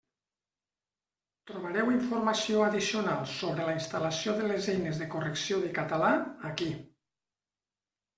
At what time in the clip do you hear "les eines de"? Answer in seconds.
4.53-5.09